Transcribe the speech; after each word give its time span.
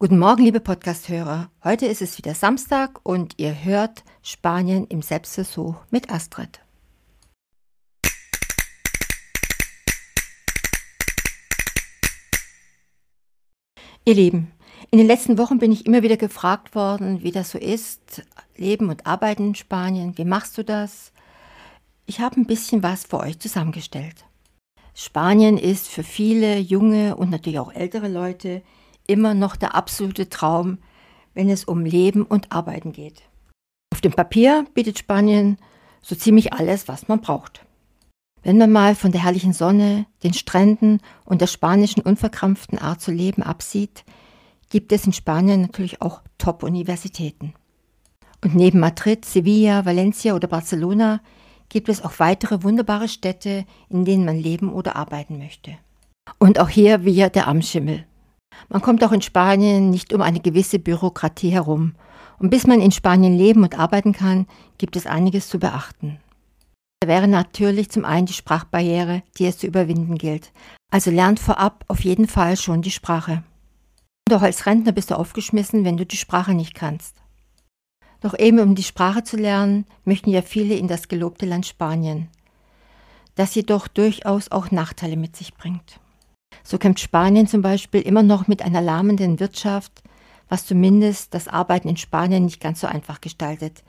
Guten 0.00 0.20
Morgen, 0.20 0.44
liebe 0.44 0.60
Podcast-Hörer. 0.60 1.50
Heute 1.64 1.86
ist 1.86 2.02
es 2.02 2.18
wieder 2.18 2.32
Samstag 2.32 3.00
und 3.02 3.34
ihr 3.36 3.64
hört 3.64 4.04
Spanien 4.22 4.86
im 4.86 5.02
Selbstversuch 5.02 5.74
mit 5.90 6.08
Astrid. 6.08 6.60
Ihr 14.04 14.14
Lieben, 14.14 14.52
in 14.92 14.98
den 14.98 15.08
letzten 15.08 15.36
Wochen 15.36 15.58
bin 15.58 15.72
ich 15.72 15.84
immer 15.84 16.04
wieder 16.04 16.16
gefragt 16.16 16.76
worden, 16.76 17.24
wie 17.24 17.32
das 17.32 17.50
so 17.50 17.58
ist, 17.58 18.24
Leben 18.56 18.90
und 18.90 19.04
Arbeiten 19.04 19.48
in 19.48 19.54
Spanien. 19.56 20.16
Wie 20.16 20.24
machst 20.24 20.56
du 20.58 20.62
das? 20.62 21.12
Ich 22.06 22.20
habe 22.20 22.40
ein 22.40 22.46
bisschen 22.46 22.84
was 22.84 23.02
für 23.02 23.18
euch 23.18 23.40
zusammengestellt. 23.40 24.24
Spanien 24.94 25.58
ist 25.58 25.88
für 25.88 26.04
viele 26.04 26.56
junge 26.60 27.16
und 27.16 27.30
natürlich 27.30 27.58
auch 27.58 27.72
ältere 27.72 28.06
Leute 28.06 28.62
immer 29.08 29.34
noch 29.34 29.56
der 29.56 29.74
absolute 29.74 30.28
Traum, 30.28 30.78
wenn 31.34 31.50
es 31.50 31.64
um 31.64 31.84
Leben 31.84 32.22
und 32.22 32.52
Arbeiten 32.52 32.92
geht. 32.92 33.22
Auf 33.92 34.00
dem 34.00 34.12
Papier 34.12 34.64
bietet 34.74 34.98
Spanien 34.98 35.58
so 36.02 36.14
ziemlich 36.14 36.52
alles, 36.52 36.86
was 36.86 37.08
man 37.08 37.20
braucht. 37.20 37.64
Wenn 38.42 38.58
man 38.58 38.70
mal 38.70 38.94
von 38.94 39.10
der 39.10 39.24
herrlichen 39.24 39.52
Sonne, 39.52 40.06
den 40.22 40.32
Stränden 40.32 41.00
und 41.24 41.40
der 41.40 41.48
spanischen 41.48 42.02
unverkrampften 42.02 42.78
Art 42.78 43.00
zu 43.00 43.10
leben 43.10 43.42
absieht, 43.42 44.04
gibt 44.70 44.92
es 44.92 45.06
in 45.06 45.12
Spanien 45.12 45.62
natürlich 45.62 46.00
auch 46.00 46.22
Top-Universitäten. 46.38 47.54
Und 48.44 48.54
neben 48.54 48.78
Madrid, 48.78 49.24
Sevilla, 49.24 49.84
Valencia 49.84 50.34
oder 50.34 50.46
Barcelona 50.46 51.20
gibt 51.68 51.88
es 51.88 52.02
auch 52.02 52.18
weitere 52.18 52.62
wunderbare 52.62 53.08
Städte, 53.08 53.64
in 53.88 54.04
denen 54.04 54.24
man 54.24 54.38
leben 54.38 54.72
oder 54.72 54.96
arbeiten 54.96 55.38
möchte. 55.38 55.76
Und 56.38 56.60
auch 56.60 56.68
hier 56.68 57.04
wieder 57.04 57.30
der 57.30 57.48
Amtsschimmel. 57.48 58.04
Man 58.68 58.82
kommt 58.82 59.02
auch 59.04 59.12
in 59.12 59.22
Spanien 59.22 59.90
nicht 59.90 60.12
um 60.12 60.22
eine 60.22 60.40
gewisse 60.40 60.78
Bürokratie 60.78 61.50
herum. 61.50 61.94
Und 62.38 62.50
bis 62.50 62.66
man 62.66 62.80
in 62.80 62.92
Spanien 62.92 63.36
leben 63.36 63.62
und 63.62 63.78
arbeiten 63.78 64.12
kann, 64.12 64.46
gibt 64.78 64.96
es 64.96 65.06
einiges 65.06 65.48
zu 65.48 65.58
beachten. 65.58 66.18
Da 67.00 67.08
wäre 67.08 67.28
natürlich 67.28 67.90
zum 67.90 68.04
einen 68.04 68.26
die 68.26 68.32
Sprachbarriere, 68.32 69.22
die 69.38 69.46
es 69.46 69.58
zu 69.58 69.66
überwinden 69.66 70.18
gilt. 70.18 70.52
Also 70.90 71.10
lernt 71.10 71.40
vorab 71.40 71.84
auf 71.88 72.00
jeden 72.00 72.26
Fall 72.26 72.56
schon 72.56 72.82
die 72.82 72.90
Sprache. 72.90 73.42
Auch 74.32 74.42
als 74.42 74.66
Rentner 74.66 74.92
bist 74.92 75.10
du 75.10 75.18
aufgeschmissen, 75.18 75.84
wenn 75.84 75.96
du 75.96 76.04
die 76.04 76.16
Sprache 76.16 76.54
nicht 76.54 76.74
kannst. 76.74 77.16
Doch 78.20 78.36
eben 78.38 78.58
um 78.58 78.74
die 78.74 78.82
Sprache 78.82 79.22
zu 79.22 79.36
lernen, 79.36 79.86
möchten 80.04 80.30
ja 80.30 80.42
viele 80.42 80.74
in 80.74 80.88
das 80.88 81.08
gelobte 81.08 81.46
Land 81.46 81.66
Spanien, 81.66 82.28
das 83.36 83.54
jedoch 83.54 83.86
durchaus 83.86 84.50
auch 84.50 84.70
Nachteile 84.70 85.16
mit 85.16 85.36
sich 85.36 85.54
bringt. 85.54 86.00
So 86.62 86.78
kämpft 86.78 87.00
Spanien 87.00 87.46
zum 87.46 87.62
Beispiel 87.62 88.00
immer 88.00 88.22
noch 88.22 88.46
mit 88.46 88.62
einer 88.62 88.80
lahmenden 88.80 89.40
Wirtschaft, 89.40 90.02
was 90.48 90.66
zumindest 90.66 91.34
das 91.34 91.48
Arbeiten 91.48 91.88
in 91.88 91.96
Spanien 91.96 92.44
nicht 92.44 92.60
ganz 92.60 92.80
so 92.80 92.86
einfach 92.86 93.20
gestaltet, 93.20 93.82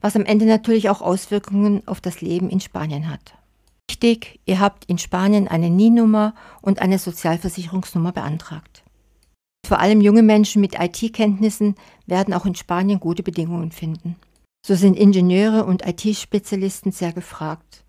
was 0.00 0.16
am 0.16 0.24
Ende 0.24 0.46
natürlich 0.46 0.88
auch 0.90 1.02
Auswirkungen 1.02 1.86
auf 1.86 2.00
das 2.00 2.20
Leben 2.20 2.50
in 2.50 2.60
Spanien 2.60 3.08
hat. 3.10 3.34
Wichtig, 3.88 4.40
ihr 4.46 4.60
habt 4.60 4.84
in 4.86 4.98
Spanien 4.98 5.48
eine 5.48 5.68
NIE-Nummer 5.68 6.34
und 6.62 6.80
eine 6.80 6.98
Sozialversicherungsnummer 6.98 8.12
beantragt. 8.12 8.82
Vor 9.66 9.78
allem 9.78 10.00
junge 10.00 10.22
Menschen 10.22 10.60
mit 10.60 10.78
IT-Kenntnissen 10.78 11.74
werden 12.06 12.34
auch 12.34 12.46
in 12.46 12.54
Spanien 12.54 12.98
gute 12.98 13.22
Bedingungen 13.22 13.72
finden. 13.72 14.16
So 14.66 14.74
sind 14.74 14.96
Ingenieure 14.96 15.64
und 15.64 15.86
IT-Spezialisten 15.86 16.92
sehr 16.92 17.12
gefragt. 17.12 17.84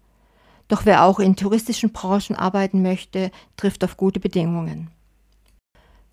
Doch 0.71 0.85
wer 0.85 1.03
auch 1.03 1.19
in 1.19 1.35
touristischen 1.35 1.91
Branchen 1.91 2.33
arbeiten 2.33 2.81
möchte, 2.81 3.29
trifft 3.57 3.83
auf 3.83 3.97
gute 3.97 4.21
Bedingungen. 4.21 4.89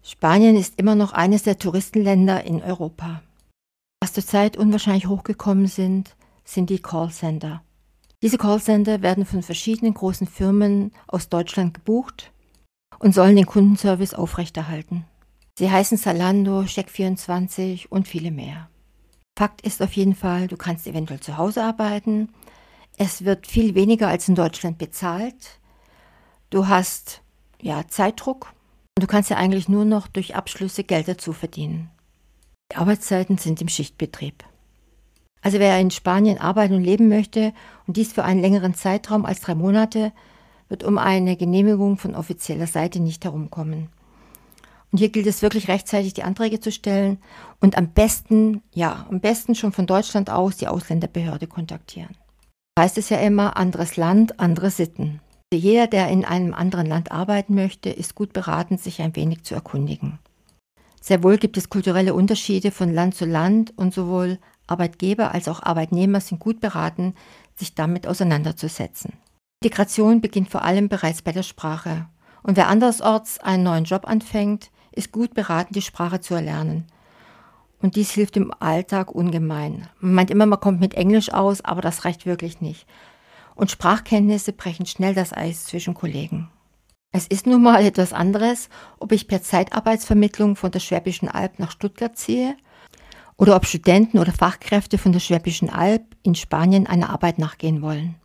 Spanien 0.02 0.56
ist 0.56 0.80
immer 0.80 0.96
noch 0.96 1.12
eines 1.12 1.44
der 1.44 1.60
Touristenländer 1.60 2.42
in 2.42 2.60
Europa. 2.60 3.22
Was 4.02 4.14
zurzeit 4.14 4.56
unwahrscheinlich 4.56 5.06
hochgekommen 5.06 5.68
sind, 5.68 6.16
sind 6.44 6.70
die 6.70 6.82
Callcenter. 6.82 7.62
Diese 8.20 8.36
Callcenter 8.36 9.00
werden 9.00 9.24
von 9.24 9.44
verschiedenen 9.44 9.94
großen 9.94 10.26
Firmen 10.26 10.90
aus 11.06 11.28
Deutschland 11.28 11.74
gebucht 11.74 12.32
und 12.98 13.14
sollen 13.14 13.36
den 13.36 13.46
Kundenservice 13.46 14.14
aufrechterhalten. 14.14 15.04
Sie 15.56 15.70
heißen 15.70 15.98
Zalando, 15.98 16.62
Check24 16.62 17.86
und 17.90 18.08
viele 18.08 18.32
mehr. 18.32 18.68
Fakt 19.38 19.60
ist 19.60 19.80
auf 19.80 19.92
jeden 19.92 20.16
Fall, 20.16 20.48
du 20.48 20.56
kannst 20.56 20.88
eventuell 20.88 21.20
zu 21.20 21.36
Hause 21.36 21.62
arbeiten. 21.62 22.30
Es 23.00 23.24
wird 23.24 23.46
viel 23.46 23.76
weniger 23.76 24.08
als 24.08 24.28
in 24.28 24.34
Deutschland 24.34 24.76
bezahlt. 24.76 25.60
Du 26.50 26.66
hast 26.66 27.22
ja 27.62 27.86
Zeitdruck 27.86 28.52
und 28.96 29.04
du 29.04 29.06
kannst 29.06 29.30
ja 29.30 29.36
eigentlich 29.36 29.68
nur 29.68 29.84
noch 29.84 30.08
durch 30.08 30.34
Abschlüsse 30.34 30.82
Geld 30.82 31.06
dazu 31.06 31.32
verdienen. 31.32 31.90
Die 32.72 32.76
Arbeitszeiten 32.76 33.38
sind 33.38 33.62
im 33.62 33.68
Schichtbetrieb. 33.68 34.42
Also 35.42 35.60
wer 35.60 35.78
in 35.78 35.92
Spanien 35.92 36.38
arbeiten 36.38 36.74
und 36.74 36.82
leben 36.82 37.08
möchte 37.08 37.52
und 37.86 37.96
dies 37.96 38.12
für 38.12 38.24
einen 38.24 38.40
längeren 38.40 38.74
Zeitraum 38.74 39.24
als 39.24 39.42
drei 39.42 39.54
Monate, 39.54 40.12
wird 40.68 40.82
um 40.82 40.98
eine 40.98 41.36
Genehmigung 41.36 41.98
von 41.98 42.16
offizieller 42.16 42.66
Seite 42.66 42.98
nicht 42.98 43.24
herumkommen. 43.24 43.90
Und 44.90 44.98
hier 44.98 45.10
gilt 45.10 45.28
es 45.28 45.40
wirklich 45.40 45.68
rechtzeitig 45.68 46.14
die 46.14 46.24
Anträge 46.24 46.58
zu 46.58 46.72
stellen 46.72 47.18
und 47.60 47.78
am 47.78 47.90
besten, 47.90 48.62
ja, 48.74 49.06
am 49.08 49.20
besten 49.20 49.54
schon 49.54 49.70
von 49.70 49.86
Deutschland 49.86 50.30
aus 50.30 50.56
die 50.56 50.66
Ausländerbehörde 50.66 51.46
kontaktieren. 51.46 52.16
Heißt 52.78 52.96
es 52.96 53.08
ja 53.08 53.18
immer, 53.18 53.56
anderes 53.56 53.96
Land, 53.96 54.38
andere 54.38 54.70
Sitten. 54.70 55.18
Jeder, 55.52 55.88
der 55.88 56.10
in 56.10 56.24
einem 56.24 56.54
anderen 56.54 56.86
Land 56.86 57.10
arbeiten 57.10 57.56
möchte, 57.56 57.90
ist 57.90 58.14
gut 58.14 58.32
beraten, 58.32 58.78
sich 58.78 59.02
ein 59.02 59.16
wenig 59.16 59.42
zu 59.42 59.56
erkundigen. 59.56 60.20
Sehr 61.00 61.24
wohl 61.24 61.38
gibt 61.38 61.56
es 61.56 61.70
kulturelle 61.70 62.14
Unterschiede 62.14 62.70
von 62.70 62.94
Land 62.94 63.16
zu 63.16 63.24
Land 63.24 63.76
und 63.76 63.92
sowohl 63.92 64.38
Arbeitgeber 64.68 65.34
als 65.34 65.48
auch 65.48 65.60
Arbeitnehmer 65.60 66.20
sind 66.20 66.38
gut 66.38 66.60
beraten, 66.60 67.16
sich 67.56 67.74
damit 67.74 68.06
auseinanderzusetzen. 68.06 69.14
Integration 69.60 70.20
beginnt 70.20 70.48
vor 70.48 70.62
allem 70.62 70.88
bereits 70.88 71.22
bei 71.22 71.32
der 71.32 71.42
Sprache. 71.42 72.06
Und 72.44 72.56
wer 72.56 72.68
andersorts 72.68 73.40
einen 73.40 73.64
neuen 73.64 73.86
Job 73.86 74.06
anfängt, 74.06 74.70
ist 74.92 75.10
gut 75.10 75.34
beraten, 75.34 75.74
die 75.74 75.82
Sprache 75.82 76.20
zu 76.20 76.34
erlernen. 76.34 76.86
Und 77.80 77.96
dies 77.96 78.10
hilft 78.10 78.36
im 78.36 78.52
Alltag 78.58 79.14
ungemein. 79.14 79.88
Man 80.00 80.14
meint 80.14 80.30
immer, 80.30 80.46
man 80.46 80.60
kommt 80.60 80.80
mit 80.80 80.94
Englisch 80.94 81.32
aus, 81.32 81.60
aber 81.64 81.80
das 81.80 82.04
reicht 82.04 82.26
wirklich 82.26 82.60
nicht. 82.60 82.86
Und 83.54 83.70
Sprachkenntnisse 83.70 84.52
brechen 84.52 84.86
schnell 84.86 85.14
das 85.14 85.32
Eis 85.32 85.64
zwischen 85.64 85.94
Kollegen. 85.94 86.50
Es 87.10 87.26
ist 87.26 87.46
nun 87.46 87.62
mal 87.62 87.84
etwas 87.84 88.12
anderes, 88.12 88.68
ob 88.98 89.12
ich 89.12 89.28
per 89.28 89.42
Zeitarbeitsvermittlung 89.42 90.56
von 90.56 90.70
der 90.70 90.80
Schwäbischen 90.80 91.28
Alb 91.28 91.58
nach 91.58 91.70
Stuttgart 91.70 92.16
ziehe 92.16 92.56
oder 93.36 93.56
ob 93.56 93.66
Studenten 93.66 94.18
oder 94.18 94.32
Fachkräfte 94.32 94.98
von 94.98 95.12
der 95.12 95.20
Schwäbischen 95.20 95.70
Alb 95.70 96.02
in 96.22 96.34
Spanien 96.34 96.86
einer 96.86 97.10
Arbeit 97.10 97.38
nachgehen 97.38 97.80
wollen. 97.80 98.16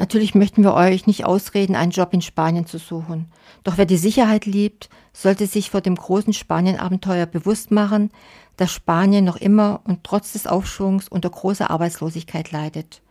Natürlich 0.00 0.34
möchten 0.34 0.64
wir 0.64 0.72
euch 0.72 1.06
nicht 1.06 1.26
ausreden, 1.26 1.76
einen 1.76 1.90
Job 1.90 2.14
in 2.14 2.22
Spanien 2.22 2.64
zu 2.64 2.78
suchen. 2.78 3.30
Doch 3.64 3.76
wer 3.76 3.84
die 3.84 3.98
Sicherheit 3.98 4.46
liebt, 4.46 4.88
sollte 5.12 5.46
sich 5.46 5.68
vor 5.68 5.82
dem 5.82 5.94
großen 5.94 6.32
Spanien-Abenteuer 6.32 7.26
bewusst 7.26 7.70
machen, 7.70 8.10
dass 8.56 8.72
Spanien 8.72 9.26
noch 9.26 9.36
immer 9.36 9.82
und 9.84 10.02
trotz 10.02 10.32
des 10.32 10.46
Aufschwungs 10.46 11.06
unter 11.06 11.28
großer 11.28 11.70
Arbeitslosigkeit 11.70 12.50
leidet. 12.50 13.02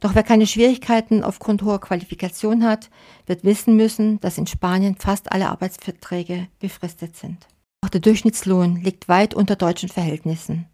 Doch 0.00 0.14
wer 0.14 0.22
keine 0.22 0.46
Schwierigkeiten 0.46 1.22
aufgrund 1.22 1.60
hoher 1.60 1.78
Qualifikation 1.78 2.64
hat, 2.64 2.88
wird 3.26 3.44
wissen 3.44 3.76
müssen, 3.76 4.18
dass 4.20 4.38
in 4.38 4.46
Spanien 4.46 4.96
fast 4.96 5.30
alle 5.30 5.50
Arbeitsverträge 5.50 6.48
befristet 6.58 7.16
sind. 7.16 7.46
Auch 7.84 7.90
der 7.90 8.00
Durchschnittslohn 8.00 8.76
liegt 8.76 9.10
weit 9.10 9.34
unter 9.34 9.56
deutschen 9.56 9.90
Verhältnissen. 9.90 10.68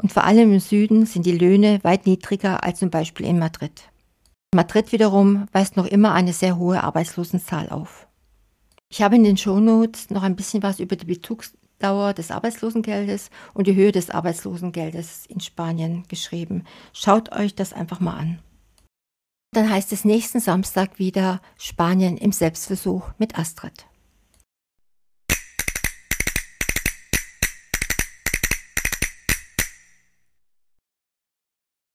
Und 0.00 0.12
vor 0.12 0.22
allem 0.22 0.52
im 0.52 0.60
Süden 0.60 1.04
sind 1.04 1.26
die 1.26 1.36
Löhne 1.36 1.80
weit 1.82 2.06
niedriger 2.06 2.62
als 2.62 2.78
zum 2.78 2.90
Beispiel 2.90 3.26
in 3.26 3.40
Madrid. 3.40 3.88
Madrid 4.54 4.92
wiederum 4.92 5.46
weist 5.52 5.76
noch 5.76 5.86
immer 5.86 6.12
eine 6.12 6.32
sehr 6.32 6.56
hohe 6.56 6.82
Arbeitslosenzahl 6.82 7.68
auf. 7.68 8.06
Ich 8.88 9.02
habe 9.02 9.16
in 9.16 9.24
den 9.24 9.36
Shownotes 9.36 10.10
noch 10.10 10.22
ein 10.22 10.36
bisschen 10.36 10.62
was 10.62 10.78
über 10.78 10.96
die 10.96 11.06
Bezugsdauer 11.06 12.14
des 12.14 12.30
Arbeitslosengeldes 12.30 13.30
und 13.52 13.66
die 13.66 13.74
Höhe 13.74 13.92
des 13.92 14.10
Arbeitslosengeldes 14.10 15.26
in 15.26 15.40
Spanien 15.40 16.04
geschrieben. 16.08 16.64
Schaut 16.92 17.32
euch 17.32 17.54
das 17.54 17.72
einfach 17.72 18.00
mal 18.00 18.16
an. 18.16 18.38
Dann 19.52 19.70
heißt 19.70 19.92
es 19.92 20.04
nächsten 20.04 20.40
Samstag 20.40 20.98
wieder 20.98 21.40
Spanien 21.58 22.16
im 22.16 22.32
Selbstversuch 22.32 23.10
mit 23.18 23.38
Astrid. 23.38 23.86